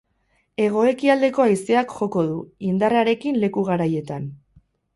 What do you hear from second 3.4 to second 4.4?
leku garaietan.